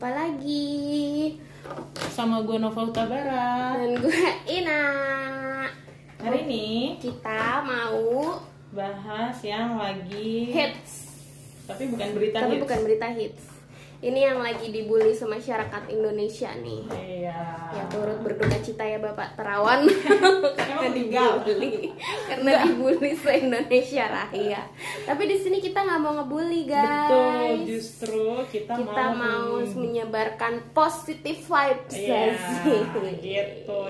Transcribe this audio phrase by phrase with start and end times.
[0.00, 1.36] jumpa lagi
[2.16, 3.76] sama gue Nova Utabara.
[3.76, 4.80] dan gue Ina.
[6.16, 8.40] Hari ini Kita mau
[8.72, 11.04] bahas yang lagi hits,
[11.68, 12.64] tapi bukan berita tapi hits.
[12.64, 13.44] bukan berita hits.
[14.00, 16.88] Ini yang lagi dibully semasyarakat Indonesia nih.
[16.88, 17.36] Iya.
[17.70, 19.84] Ya turut berduka cita ya Bapak Terawan
[20.58, 21.92] karena dibully,
[22.24, 24.64] karena dibully se Indonesia Raya.
[25.04, 27.12] Tapi di sini kita nggak mau ngebully guys.
[27.12, 33.04] Betul, justru kita, kita mau menyebarkan positive vibes Iya, gitu.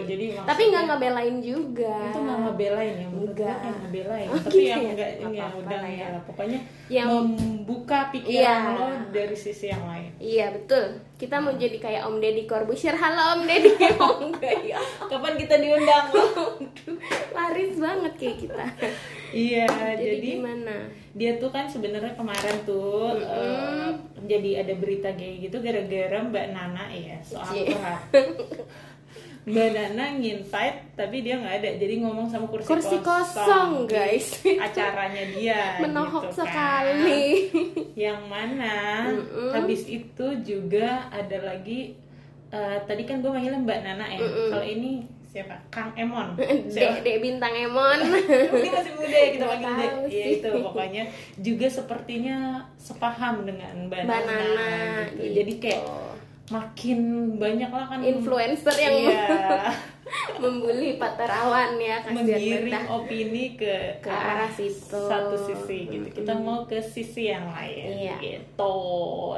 [0.02, 1.96] Jadi Tapi maksudnya- nggak ngebelain juga.
[2.04, 3.58] itu nggak ngebelain ya Enggak.
[3.78, 4.90] ngebelain Oh, tapi gitu yang ya?
[4.90, 5.86] enggak Nggak ya apa-apa udah ya.
[6.02, 8.74] enggak pokoknya Yang- membuka pikiran Iya.
[8.74, 11.00] lo dari sisi yang lain Iya betul.
[11.16, 12.96] Kita mau jadi kayak Om Deddy Corbuzier.
[12.96, 13.72] Halo Om Deddy.
[14.24, 14.78] Enggak ya.
[15.08, 16.06] kapan kita diundang
[17.34, 18.64] Laris banget kayak kita.
[19.30, 20.76] iya Jadi, jadi gimana?
[21.10, 23.90] dia tuh kan sebenarnya kemarin tuh eh,
[24.30, 27.74] jadi ada berita kayak gitu gara-gara Mbak Nana ya soal Cie.
[29.40, 34.26] Mbak Nana nginvite tapi dia nggak ada jadi ngomong sama kursi, Kursi kosong, di guys.
[34.60, 36.44] acaranya dia Menohok gitu kan.
[36.44, 37.24] sekali.
[37.96, 39.08] yang mana
[39.50, 41.96] habis itu juga ada lagi
[42.48, 44.20] eh, tadi kan gue manggilnya Mbak Nana ya
[44.52, 46.34] kalau ini siapa Kang Emon
[46.74, 47.96] Dek, Dek Bintang Emon.
[48.60, 49.92] dia masih muda ya kita panggil Dek.
[50.10, 51.02] ya itu pokoknya
[51.38, 52.36] juga sepertinya
[52.76, 54.36] sepaham dengan Mbak Nana,
[55.06, 55.16] gitu.
[55.16, 55.24] gitu.
[55.38, 55.82] jadi kayak
[56.50, 56.98] makin
[57.34, 59.70] banyak lah kan Influencer yang iya,
[60.42, 64.98] membuli Pak Terawan ya menggiring opini ke Ke arah situ.
[65.00, 68.16] satu sisi gitu kita mau ke sisi yang lain Iya.
[68.18, 68.76] gitu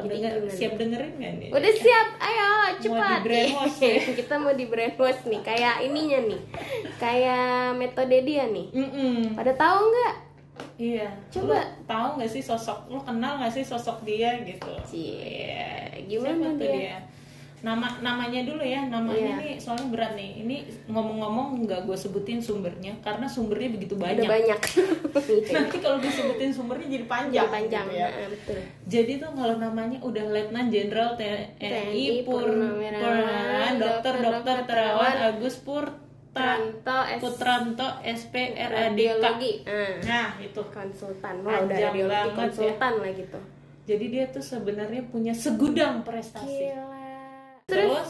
[0.03, 0.49] gimana?
[0.49, 2.49] siap dengerin kan nih Udah siap, ayo
[2.81, 3.19] cepat.
[3.21, 3.95] di-brainwash ya?
[4.15, 6.41] Kita mau di brainwash nih, kayak ininya nih,
[6.97, 7.47] kayak
[7.77, 8.67] metode dia nih.
[8.73, 9.37] Mm-mm.
[9.37, 10.15] Pada tahu nggak?
[10.77, 11.09] Iya.
[11.29, 11.55] Coba.
[11.55, 12.89] Lu tahu nggak sih sosok?
[12.89, 14.73] Lu kenal nggak sih sosok dia gitu?
[14.91, 15.71] Iya.
[16.03, 16.97] gimana Siapa tuh dia?
[17.63, 18.83] Nama namanya dulu ya.
[18.85, 19.39] Namanya Iya.
[19.39, 20.43] nih soalnya berat nih.
[20.43, 20.57] Ini
[20.91, 24.27] ngomong-ngomong nggak gue sebutin sumbernya karena sumbernya begitu Udah banyak.
[24.27, 24.61] banyak.
[25.55, 27.39] Nanti kalau gue sebutin sumbernya jadi panjang.
[27.39, 28.09] Yang panjang, gitu ya.
[28.11, 28.59] nah, betul.
[28.91, 35.95] Jadi tuh kalau namanya udah Letnan Jenderal TNI Purnawirawan, Dokter Dokter Terawan Agus Purta
[36.33, 38.73] Pranto S Putranto SPRADK.
[38.73, 39.53] radiologi.
[39.69, 41.35] Nah, Nah, itu konsultan.
[41.45, 42.35] Wah, udah radiologi ya.
[42.35, 43.41] konsultan lah gitu.
[43.83, 46.73] Jadi dia tuh sebenarnya punya segudang prestasi.
[46.73, 47.05] Gila.
[47.69, 48.09] Terus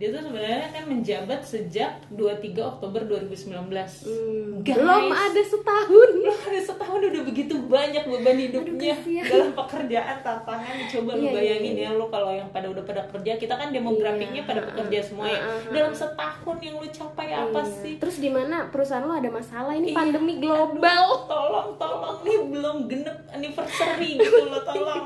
[0.00, 3.52] dia tuh sebenarnya kan menjabat sejak 23 Oktober 2019.
[3.52, 4.72] Hmm, Guys.
[4.72, 6.08] belum ada setahun.
[6.16, 9.28] Belum ada setahun udah begitu banyak beban hidupnya kasihan.
[9.28, 10.74] dalam pekerjaan tantangan.
[10.88, 11.84] Coba lu Iya, iya, bayangin iya.
[11.86, 14.98] ya lu kalau yang pada udah pada kerja, kita kan demografiknya Iya, pada uh, pekerja
[15.04, 15.36] semua ya.
[15.36, 15.72] uh, uh, uh.
[15.76, 17.76] Dalam setahun yang lu capai apa Iya.
[17.84, 17.94] sih?
[18.00, 20.00] Terus di mana perusahaan lo ada masalah ini Iya.
[20.00, 21.04] pandemi global.
[21.28, 25.04] Tolong, tolong nih belum genep anniversary gitu loh, tolong.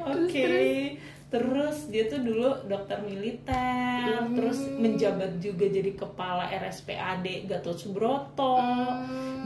[0.00, 0.30] Oke.
[0.30, 1.09] Terus
[1.86, 4.34] dia tuh dulu dokter militer, Hmm.
[4.34, 8.58] terus menjabat juga jadi kepala RSPAD Gatot Subroto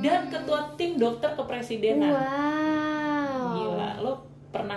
[0.00, 2.16] dan ketua tim dokter kepresidenan.
[2.16, 2.73] Wow.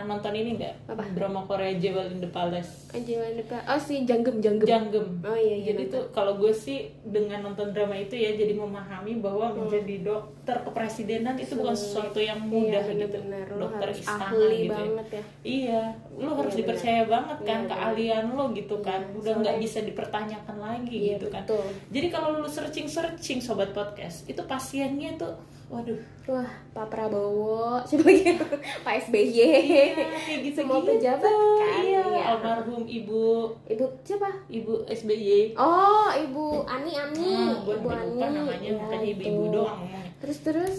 [0.08, 0.74] Nonton ini nggak?
[0.88, 1.04] Apa?
[1.12, 2.88] Drama Korea Jewel in the Palace.
[2.96, 3.60] Anjing depan.
[3.68, 4.64] Oh si janggem janggem.
[4.64, 5.08] Janggem.
[5.22, 5.76] Oh iya iya.
[5.76, 10.56] Jadi tuh kalau gue sih dengan nonton drama itu ya jadi memahami bahwa menjadi dokter
[10.64, 13.20] kepresidenan itu bukan sesuatu yang mudah iya, gitu.
[13.20, 13.46] bener-bener.
[13.52, 14.72] Lo Dokter harus istana ahli gitu.
[14.72, 14.78] ya.
[14.80, 15.24] banget ya.
[15.44, 15.82] Iya,
[16.16, 17.72] lo harus Iya, dipercaya banget kan Iya, bener.
[17.76, 19.02] keahlian lo gitu kan.
[19.04, 21.44] Iya, Udah nggak bisa dipertanyakan lagi Iya, gitu kan.
[21.44, 21.68] betul.
[21.92, 25.36] Jadi kalau lu searching-searching sobat podcast, itu pasiennya tuh
[25.68, 26.00] waduh.
[26.28, 28.36] Wah, Pak Prabowo, siapa lagi?
[28.82, 29.32] Pak SBY.
[29.32, 31.80] Iya, kayak gitu Semua pejabat kan.
[31.82, 32.24] Iya, Iya.
[32.30, 33.24] almarhum Ibu
[33.66, 34.28] Ibu siapa?
[34.46, 35.56] Ibu SBY.
[35.56, 37.32] Oh, Ibu Ani Ani.
[37.64, 38.36] Gue Ibu lupa Ani.
[38.38, 39.08] namanya, Ya, itu.
[39.14, 40.12] ibu-ibu doang ngomongnya.
[40.18, 40.76] Terus terus.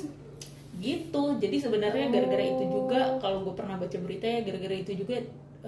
[0.79, 5.19] gitu jadi sebenarnya gara-gara itu juga kalau gue pernah baca berita ya gara-gara itu juga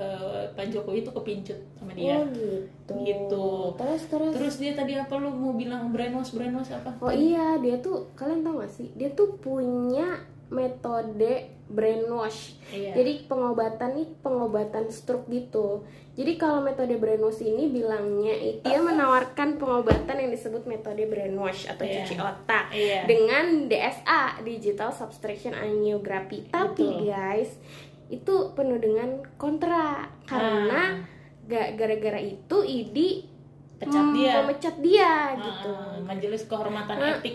[0.01, 2.95] eh, Pak Jokowi itu kepincut sama dia Oh gitu.
[2.99, 3.47] Gitu.
[3.77, 4.33] Terus terus.
[4.33, 8.41] terus dia tadi apa lu mau bilang brainwash brainwash apa Oh iya, dia tuh kalian
[8.41, 8.89] tau gak sih?
[8.93, 10.19] Dia tuh punya
[10.51, 12.59] metode brainwash.
[12.69, 12.97] Iya.
[12.97, 15.87] Jadi pengobatan nih pengobatan stroke gitu.
[16.11, 21.81] Jadi kalau metode brainwash ini bilangnya itu dia menawarkan pengobatan yang disebut metode brainwash atau
[21.81, 22.03] Iya.
[22.03, 23.07] cuci otak Iya.
[23.07, 26.45] dengan DSA digital subtraction angiography.
[26.45, 27.07] Tapi Betul.
[27.07, 27.51] guys,
[28.11, 31.07] itu penuh dengan kontra karena Ah.
[31.47, 32.99] ga- gara-gara itu ID
[33.79, 34.33] Pecat dia.
[34.37, 35.73] memecat dia Ah, gitu.
[36.03, 37.33] majelis kehormatan Nah, etik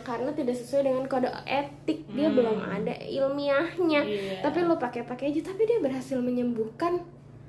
[0.00, 2.36] karena tidak sesuai dengan kode etik dia Hmm.
[2.38, 4.40] belum ada ilmiahnya Iya.
[4.40, 7.04] tapi lo pakai-pakai aja tapi dia berhasil menyembuhkan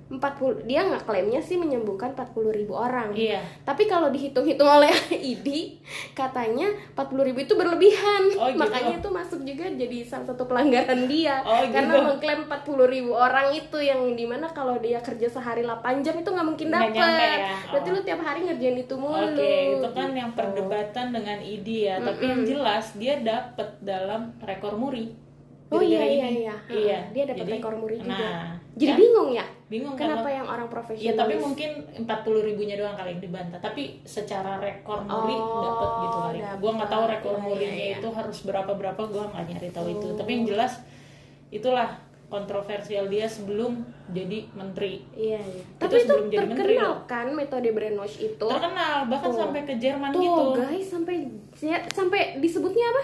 [0.08, 3.12] 40 dia nggak klaimnya sih menyembuhkan 40 ribu orang.
[3.12, 3.44] Iya.
[3.62, 4.88] Tapi kalau dihitung-hitung oleh
[5.36, 5.76] ID
[6.14, 8.24] katanya 40 ribu itu berlebihan.
[8.40, 8.56] Oh, gitu.
[8.56, 11.44] Makanya itu masuk juga jadi salah satu pelanggaran dia.
[11.44, 12.08] Oh, Karena gitu.
[12.08, 16.30] mengklaim 40 ribu orang itu yang di mana kalau dia kerja sehari 8 jam itu
[16.30, 17.36] nggak mungkin nyampe ya?
[17.68, 17.94] Berarti Oh.
[17.94, 19.36] lu tiap hari ngerjain itu mulu.
[19.36, 20.40] Oke, itu kan yang Gitu.
[20.40, 25.12] perdebatan dengan ID ya, tapi yang jelas dia dapat dalam rekor muri.
[25.68, 26.56] Oh iya iya iya.
[26.66, 27.00] Iya.
[27.12, 28.16] Dia dapat rekor muri juga.
[28.16, 29.44] Nah, Jadi ya, bingung ya?
[29.68, 31.18] Bingung Kenapa kalau- yang orang Ya profesional?
[31.18, 31.70] tapi mungkin
[32.00, 32.08] 40
[32.42, 36.58] ribunya doang kali yang dibantah Tapi secara rekor muri Oh, dapat gitu kali dapet.
[36.58, 37.98] Gua nggak tahu rekor Iya, murinya iya, iya.
[37.98, 40.16] itu harus berapa-berapa Gua nggak nyari tahu itu Oh.
[40.16, 40.74] Tapi yang jelas
[41.50, 41.90] itulah
[42.28, 45.64] kontroversial dia sebelum jadi menteri Iya, iya.
[45.66, 48.48] Itu Tapi itu sebelum jadi menteri terkenal kan metode brainwash itu.
[48.48, 49.40] Terkenal bahkan Tuh.
[49.42, 51.16] sampai ke Jerman Tuh gitu guys sampai
[51.90, 53.04] sampai disebutnya apa?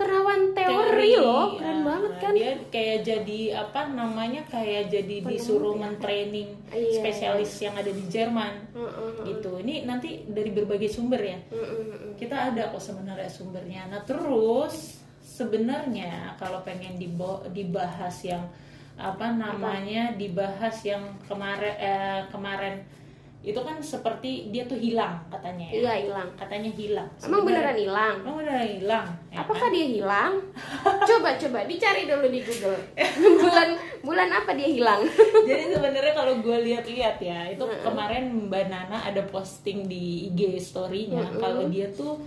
[0.00, 2.32] Terawan teori, loh, keren Nah, banget kan?
[2.32, 6.96] Dia kayak jadi apa namanya kayak jadi disuruh mentraining Iya.
[6.96, 9.60] spesialis yang ada di Jerman Heeh, gitu.
[9.60, 11.36] Ini nanti dari berbagai sumber ya.
[11.36, 12.12] heeh, heeh.
[12.16, 13.84] Kita ada kok sebenarnya sumbernya.
[13.86, 16.96] Nah terus sebenarnya kalau pengen
[17.46, 18.48] dibahas yang
[18.96, 22.74] apa namanya dibahas yang kemarin eh, kemarin
[23.40, 25.80] itu kan seperti dia tuh hilang katanya ya.
[25.80, 26.28] Iya hilang.
[26.36, 27.08] Katanya hilang.
[27.24, 28.14] Emang beneran hilang?
[28.20, 29.06] Emang beneran hilang.
[29.32, 29.72] ya Apakah kan?
[29.72, 30.32] dia hilang?
[31.08, 32.76] coba coba dicari dulu di Google.
[33.48, 33.68] bulan
[34.04, 35.00] bulan apa dia hilang?
[35.48, 41.32] Jadi sebenarnya kalau gue lihat-lihat ya, itu kemarin Mbak Nana ada posting di IG story-nya
[41.40, 42.20] kalau dia tuh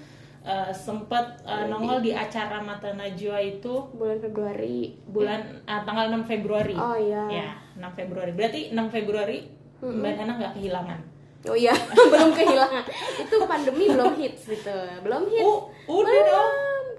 [0.50, 4.98] uh, sempat uh, nongol di acara Mata Najwa itu bulan Februari.
[5.06, 6.74] bulan uh, tanggal 6 Februari.
[6.74, 7.24] Oh iya.
[7.30, 8.33] Ya, 6 Februari.
[8.33, 11.00] Berarti 6 Februari Mbak Nana nggak kehilangan.
[11.44, 11.75] Oh iya,
[12.12, 12.83] belum kehilangan.
[13.19, 14.71] Itu pandemi belum hits gitu.
[15.01, 15.44] Belum hits.
[15.44, 16.27] Oh, udah belum.
[16.30, 16.51] dong.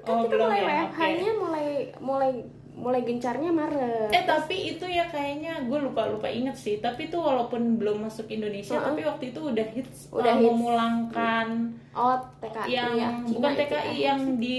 [0.05, 1.67] Kan Oh, kita belum mulai ya, WFH-nya mulai
[1.99, 2.33] mulai
[2.75, 4.11] mulai gencarnya Maret.
[4.11, 6.77] Eh tapi itu ya kayaknya gue lupa lupa inget sih.
[6.77, 10.45] Tapi itu walaupun belum masuk Indonesia, tapi waktu itu udah hits, Udah uh, hits.
[10.45, 11.47] memulangkan
[11.91, 14.05] Oh, TKI yang ya, Cina bukan itu TKI ya.
[14.05, 14.55] yang di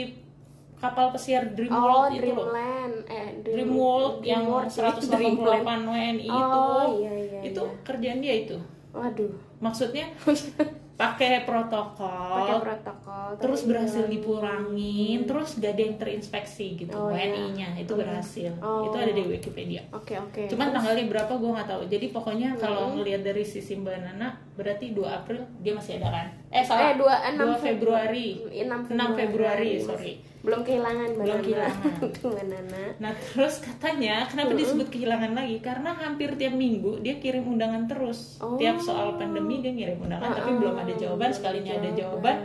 [0.75, 2.48] kapal pesiar Oh, Dreamworld itu loh.
[2.48, 2.95] Dreamland.
[3.06, 5.83] Eh, Dream, Dreamworld yang Dreamworld, 188 Dreamland.
[5.86, 6.31] WNI itu.
[6.31, 7.35] Oh, iya, iya, itu iya.
[7.86, 8.58] Kerjaan dia itu.
[8.92, 10.10] Waduh, Maksudnya
[10.95, 13.27] pakai protokol, pakai protokol.
[13.36, 14.13] terus berhasil hilang.
[14.15, 16.95] dipulangin, terus gak ada yang terinfeksi gitu.
[16.95, 17.27] Oh, iya.
[17.27, 18.51] WNI-nya itu berhasil.
[18.63, 18.88] Oh.
[18.88, 19.83] Itu ada di Wikipedia.
[19.92, 20.47] Oke, oke.
[20.47, 21.81] Cuman tanggalnya berapa gue nggak tahu.
[21.86, 26.27] Jadi pokoknya kalau ngelihat dari sisi Mbak Nana, berarti 2 April dia masih ada kan?
[26.47, 26.95] Eh salah.
[26.95, 28.27] eh, 6 2 Februari.
[28.50, 30.13] Iya, 6 6 Februari, sorry.
[30.45, 31.44] Belum kehilangan Mbak Belum Nana.
[31.44, 31.91] kehilangan.
[32.53, 32.83] Nana.
[33.01, 35.57] Nah terus katanya kenapa disebut kehilangan lagi?
[35.57, 38.38] Karena hampir tiap minggu dia kirim undangan terus.
[38.38, 38.53] Oh.
[38.56, 41.30] Tiap soal pandemi dia ngirim undangan, tapi Ah, belum ada jawaban.
[41.34, 42.38] Sekalinya ada jawaban,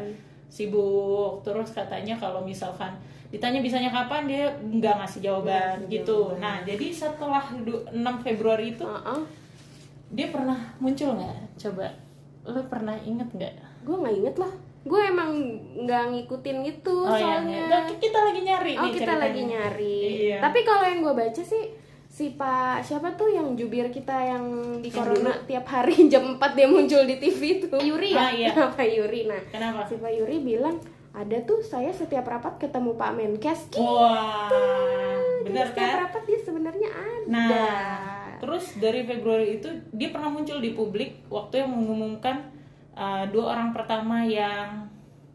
[0.48, 1.40] sibuk.
[1.42, 2.96] Terus katanya kalau misalkan
[3.30, 6.34] ditanya bisanya kapan dia nggak ngasih jawaban gitu.
[6.36, 9.20] Nah jadi setelah du- 6 Februari itu Heeh.
[10.10, 11.38] dia pernah muncul nggak?
[11.56, 11.86] Coba
[12.42, 13.54] lo pernah inget nggak?
[13.86, 14.52] Gue nggak inget lah.
[14.80, 15.30] Gue emang
[15.78, 17.68] nggak ngikutin gitu Oh ya, soalnya.
[17.68, 19.22] Nah, kita lagi nyari Oh nih kita ceritanya.
[19.22, 19.98] lagi nyari.
[20.26, 20.38] Iya.
[20.42, 21.64] Tapi kalau yang gue baca sih
[22.10, 24.44] si Pak siapa tuh yang jubir kita yang
[24.82, 27.70] di Yang corona tiap hari jam 4 dia muncul di TV itu.
[27.70, 28.18] Yuri ya?
[28.18, 28.50] Ah, iya.
[28.76, 29.30] Pak Yuri.
[29.30, 29.86] Nah, Kenapa?
[29.86, 30.76] si Pak Yuri bilang
[31.10, 33.60] ada tuh saya setiap rapat ketemu Pak Menkes.
[33.78, 35.98] Wah, Jadi bener setiap kan?
[36.06, 37.26] rapat dia sebenarnya ada.
[37.30, 42.42] Nah, terus dari Februari itu dia pernah muncul di publik waktu yang mengumumkan
[42.94, 44.89] uh, dua orang pertama yang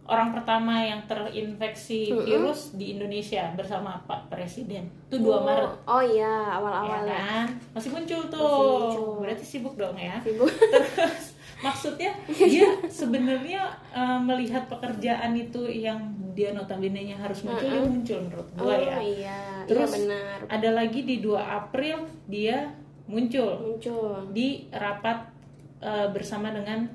[0.05, 4.85] orang pertama yang terinfeksi virus di Indonesia bersama Pak Presiden.
[5.09, 5.71] Itu 2 Maret.
[5.83, 7.17] Oh iya, Ya awal-awal ya.
[7.17, 7.47] kan?
[7.73, 8.39] Masih muncul tuh.
[8.39, 9.11] muncul.
[9.19, 10.21] Berarti sibuk dong ya.
[10.21, 10.45] Sibuk.
[10.73, 15.97] Terus maksudnya dia sebenarnya uh, melihat pekerjaan itu yang
[16.35, 18.99] dia notabene-nya harus muncul dia muncul menurut Oh gua ya.
[18.99, 20.37] iya, Terus iya benar.
[20.51, 21.97] ada lagi di 2 April
[22.27, 22.75] dia
[23.07, 24.35] muncul Muncul.
[24.35, 25.31] di rapat
[25.79, 26.91] uh, bersama dengan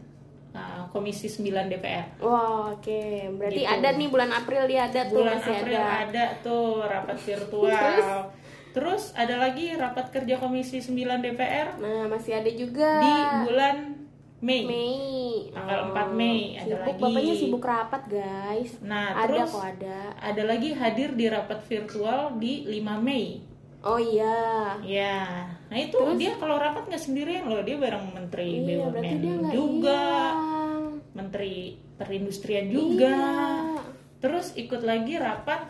[0.52, 2.06] uh, Komisi 9 DPR.
[2.18, 3.02] Wah, oke.
[3.36, 3.70] Berarti Gitu.
[3.70, 5.94] ada nih bulan April dia ada tuh Bulan masih April ada.
[6.04, 6.24] ada.
[6.40, 7.96] tuh rapat virtual.
[8.70, 13.12] Terus ada lagi rapat kerja Komisi 9 DPR Nah, masih ada juga di
[13.44, 13.76] bulan
[14.40, 14.62] Mei.
[14.64, 15.52] Mei.
[15.52, 17.02] Tanggal 4 Mei ada sibuk, lagi.
[17.04, 18.70] Bapaknya sibuk rapat, guys.
[18.80, 19.98] Nah, ada terus kok ada.
[20.16, 23.44] ada lagi hadir di rapat virtual di 5 Mei.
[23.80, 24.76] Oh iya.
[24.84, 25.24] Ya,
[25.72, 30.04] nah itu dia kalau rapat nggak sendirian loh, dia bareng Menteri Iya, dia BUMN juga,
[30.04, 30.84] hilang.
[31.16, 31.54] Menteri
[31.96, 33.08] Perindustrian juga.
[33.08, 33.80] Iya.
[34.20, 35.64] Terus ikut lagi rapat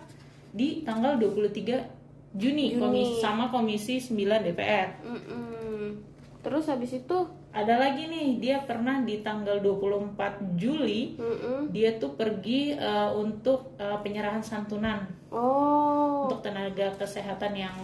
[0.51, 5.03] di tanggal 23 Juni, komisi sama Komisi 9 DPR.
[5.03, 5.99] Mm-mm.
[6.43, 7.19] Terus habis itu,
[7.51, 11.75] Ada lagi nih, dia pernah di tanggal 24 Juli mm-mm.
[11.75, 15.03] dia tuh pergi eh, untuk eh, penyerahan santunan
[15.35, 17.77] oh, untuk tenaga kesehatan yang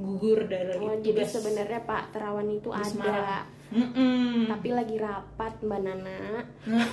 [0.00, 2.88] gugur dari oh jadi sebenarnya Pak Terawan itu di ada.
[2.88, 3.44] Semarang.
[3.70, 4.50] Mm-mm.
[4.50, 6.42] Tapi lagi rapat Mbak Nana.
[6.66, 6.86] Nah,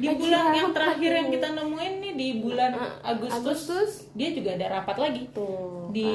[0.00, 1.89] di Lagi bulan yang terakhir yang kita nemuin
[2.20, 3.90] di bulan Uh, Agustus, Agustus.
[4.12, 5.88] dia juga ada rapat lagi Tuh.
[5.88, 6.10] di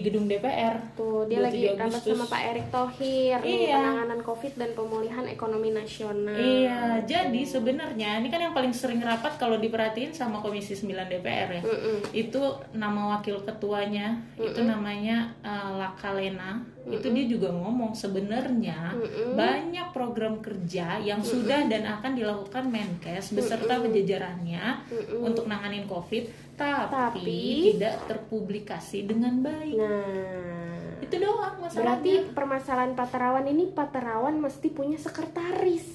[0.00, 0.78] gedung DPR.
[0.94, 3.74] Tuh, dia lagi 27 rapat sama Pak Erick Thohir nih, Iya.
[3.76, 6.38] penanganan Covid dan pemulihan ekonomi nasional.
[6.38, 11.58] Iya, jadi sebenarnya ini kan yang paling sering rapat kalau diperhatiin sama Komisi 9 DPR
[11.58, 11.62] ya.
[11.62, 11.96] Mm-mm.
[12.12, 16.62] Itu nama wakil ketuanya itu namanya uh, Lakalena.
[16.88, 18.96] Itu dia juga ngomong sebenarnya
[19.36, 24.84] banyak program kerja yang sudah dan akan dilakukan Menkes beserta jajarannya
[25.20, 29.78] untuk nanganin Covid tapi, Tapi- tidak terpublikasi dengan baik.
[29.78, 31.78] Nah, Itu doang masalahnya.
[31.78, 35.86] berarti permasalahan Pak Terawan ini Pak Terawan mesti punya sekretaris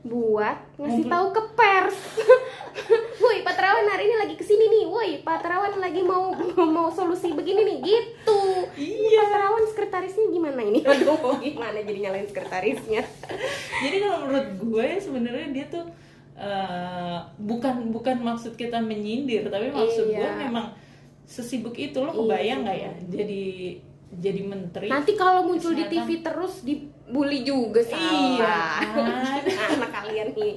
[0.00, 1.98] buat ngasih tahu ke pers.
[3.50, 4.84] Pak Terawan hari ini lagi ke sini nih.
[4.86, 6.30] Woi, Pak Terawan lagi mau
[6.78, 8.38] mau solusi begini nih, gitu.
[8.78, 9.18] Iya.
[9.18, 10.86] Pak Terawan sekretarisnya gimana ini?
[10.86, 13.02] Aduh, gimana jadi nyalain sekretarisnya?
[13.82, 15.82] jadi kalau menurut gue sebenarnya dia tuh
[16.38, 20.46] eh, bukan bukan maksud kita menyindir tapi maksud gue Iya.
[20.46, 20.70] memang
[21.26, 23.42] sesibuk itu lo kebayang nggak ya jadi
[24.12, 25.88] jadi menteri Nanti kalau muncul di.
[25.88, 26.62] TV terus
[27.10, 29.42] dibully juga Iya, salah.
[29.74, 30.54] Anak kalian nih.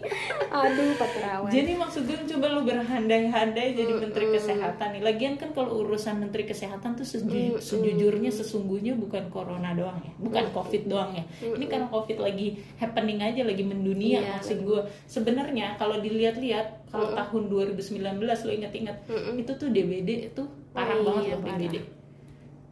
[0.47, 1.49] Aduh, Pak Terawan.
[1.49, 5.01] jadi maksud gue coba lo berhandai-handai jadi menteri kesehatan nih.
[5.01, 10.13] Lagian kan kalau urusan menteri kesehatan tuh seju- sejujurnya sesungguhnya bukan corona doang ya.
[10.15, 11.25] Bukan covid doang ya.
[11.41, 14.81] Ini karena covid lagi happening aja lagi mendunia Iya, maksud gue.
[15.05, 18.97] Sebenarnya kalau dilihat-lihat kalau tahun 2019 lo inget-inget
[19.33, 22.02] itu tuh DBD itu parah Oh, banget iya, loh parah.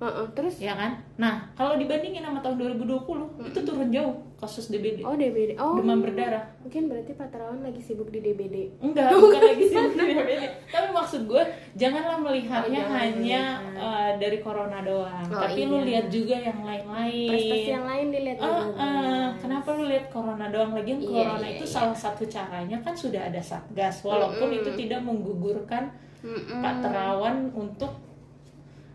[0.01, 5.05] Heeh, terus ya kan nah kalau dibandingin sama tahun 2020 itu turun jauh kasus DBD
[5.05, 5.53] oh DBD.
[5.61, 5.77] Oh.
[5.77, 8.79] demam berdarah Mungkin berarti Pak Terawan lagi sibuk di DBD.
[8.85, 10.43] Enggak, bukan lagi sih DBD.
[10.69, 11.43] Tapi maksud gue,
[11.73, 13.41] janganlah melihatnya Oh, jangan hanya
[13.75, 15.25] uh, dari corona doang.
[15.27, 15.87] Oh, Tapi lu iya.
[15.89, 17.29] lihat juga yang lain-lain.
[17.33, 18.61] Prestasi yang lain dilihat juga.
[18.77, 20.95] ah, kenapa lu lihat corona doang lagi?
[21.01, 21.73] Iya, corona iya, itu iya.
[21.73, 25.91] salah satu caranya kan sudah ada satgas, walaupun itu tidak menggugurkan
[26.21, 26.61] Mm-mm.
[26.61, 27.91] Pak Terawan untuk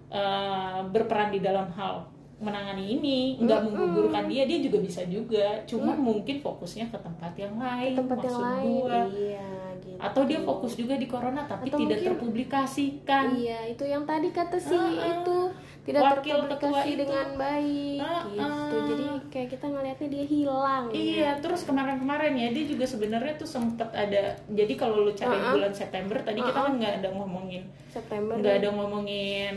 [0.08, 5.64] uh, berperan di dalam hal menangani ini, nggak menggugurkan dia, dia juga bisa juga.
[5.64, 7.96] Cuma mungkin fokusnya ke tempat yang lain.
[7.96, 8.64] tempat yang lain.
[8.76, 9.48] gua Iya,
[9.78, 9.96] gitu.
[9.96, 14.28] atau dia fokus juga di corona tapi Atau tidak mungkin- terpublikasikan Iya, itu yang tadi
[14.30, 15.38] kata si Ah, itu
[15.82, 17.00] tidak wakil terpublikasi itu.
[17.00, 18.40] dengan baik Ah, gitu.
[18.42, 18.84] ah.
[18.86, 20.84] Jadi kayak kita ngelihatnya dia hilang.
[20.90, 25.40] iya terus kemarin-kemarin ya dia juga sebenarnya tuh sempet ada jadi kalau lu cari Ah,
[25.42, 25.52] ah.
[25.54, 28.34] bulan September tadi kita kan nggak ada ngomongin September.
[28.34, 29.54] nggak ada ngomongin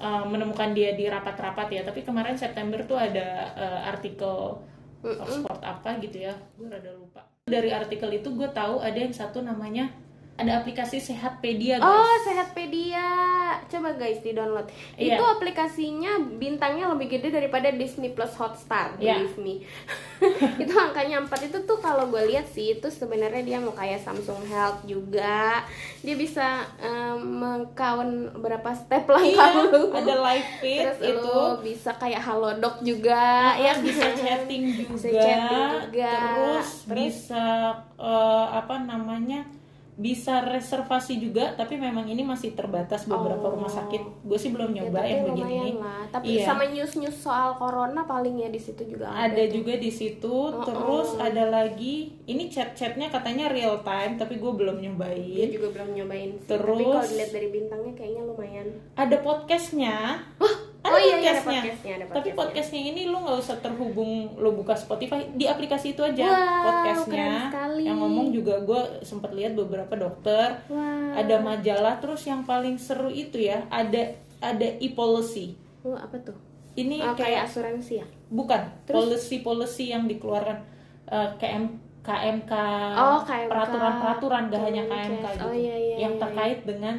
[0.00, 1.82] uh, menemukan dia di rapat-rapat ya.
[1.84, 4.60] Tapi kemarin September tuh ada uh, artikel
[5.04, 6.34] Oxford apa gitu ya.
[6.58, 7.22] Gue rada lupa.
[7.46, 9.92] Dari artikel itu gue tahu ada yang satu namanya
[10.36, 13.08] ada aplikasi Sehatpedia guys Oh, Sehatpedia.
[13.66, 14.68] Coba guys di-download.
[14.94, 15.16] Iya.
[15.16, 19.16] Itu aplikasinya bintangnya lebih gede daripada Disney Plus Hotstar, Iya.
[19.16, 19.54] believe me.
[20.62, 24.44] itu angkanya 4 itu tuh kalau gue lihat sih itu sebenarnya dia mau kayak Samsung
[24.44, 25.64] Health juga.
[26.00, 26.46] Dia bisa
[26.78, 29.88] em, mengkawan berapa step langkah Iya, lu.
[29.90, 33.24] ada live feed Terus itu lu bisa kayak Halodoc juga
[33.54, 36.12] ya ya bisa chatting juga, Bisa chatting juga.
[36.12, 36.86] terus, Terus?
[36.86, 37.44] bisa
[37.96, 39.42] eh, apa namanya
[39.96, 43.56] bisa reservasi juga tapi memang ini masih terbatas beberapa Oh.
[43.56, 46.02] rumah sakit gue sih belum Ya, nyoba tapi yang begini lah.
[46.06, 46.44] Tapi Iya.
[46.44, 49.32] sama news-news soal corona paling ya di situ juga ada.
[49.32, 54.76] ada juga di situ terus ada lagi ini chat-chatnya katanya real time tapi gue belum
[54.78, 56.44] nyobain juga belum nyobain sih.
[56.46, 58.66] Terus- Tapi kalau dilihat dari bintangnya kayaknya lumayan.
[58.94, 59.96] ada podcastnya
[60.88, 62.34] oh iya, iya, ada podcastnya, ada tapi podcastnya.
[62.36, 67.50] podcastnya ini lu nggak usah terhubung lu buka Spotify di aplikasi itu aja Wow, podcastnya
[67.78, 71.12] yang ngomong juga gue sempat lihat beberapa dokter Wah.
[71.14, 76.34] ada majalah terus yang paling seru itu ya ada ada e-policy Oh, apa tuh?
[76.74, 78.06] ini Oh, kayak kayak asuransi ya?
[78.28, 80.58] bukan policy policy yang dikeluarkan
[81.06, 81.64] eh, KM
[82.02, 82.52] KMK
[82.94, 83.48] Oh, KMK.
[83.48, 84.82] peraturan-peraturan gak hanya.
[84.84, 86.94] KMK gitu Oh, iya, iya, yang iya, terkait dengan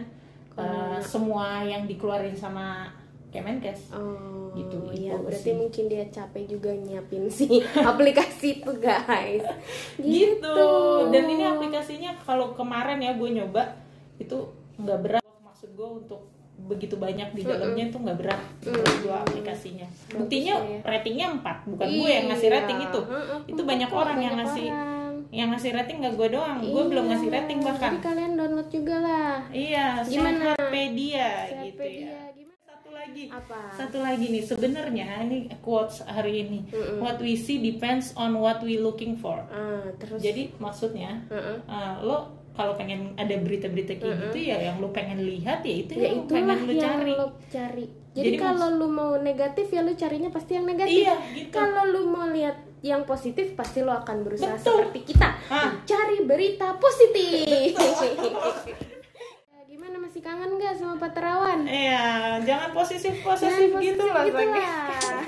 [0.58, 2.89] eh, semua yang dikeluarin sama
[3.38, 5.22] Kemenkes Oh, Gitu, iya, e-policy.
[5.24, 7.46] berarti mungkin dia capek juga nyiapin si
[7.91, 9.46] aplikasi itu guys.
[9.96, 10.58] gitu.
[11.08, 13.77] dan ini aplikasinya kalau kemarin ya gue nyoba
[14.17, 14.34] itu
[14.75, 16.25] nggak berat maksud gue untuk
[16.60, 20.79] begitu banyak di dalamnya itu nggak berat gue aplikasinya buktinya ya.
[20.84, 22.56] ratingnya 4 bukan gue yang ngasih Iya.
[22.58, 23.00] rating itu
[23.48, 25.13] itu banyak orang yang ngasih orang.
[25.29, 28.70] yang ngasih rating nggak gue doang gue belum Iya, ngasih rating bahkan Jadi kalian download
[28.72, 29.34] juga lah.
[29.51, 30.58] iya Gimana?
[30.58, 31.29] Sehatpedia
[31.62, 32.16] gitu Sehatpedia, ya
[33.17, 33.33] lagi.
[33.33, 33.59] Apa?
[33.74, 36.59] satu lagi nih sebenarnya ini quotes hari ini.
[37.01, 39.41] What we see depends on what we looking for.
[39.50, 40.21] Ah, terus?
[40.21, 45.62] Jadi maksudnya uh, lo kalau pengen ada berita-berita kayak gitu ya yang lo pengen lihat
[45.62, 47.13] ya itu ya yang pengen yang cari.
[47.13, 47.86] lo cari.
[48.17, 51.05] Jadi, Jadi kalau lu mau negatif ya lu carinya pasti yang negatif.
[51.05, 51.53] Iya, gitu.
[51.53, 54.89] kalau lu mau lihat yang positif pasti lo akan berusaha Betul.
[54.89, 55.29] seperti kita.
[55.53, 55.69] Ah.
[55.86, 57.77] cari berita positif
[60.27, 62.07] kangen nggak sama Pak Terawan Iya,
[62.43, 65.24] jangan posesif posesif gitu gitu lah.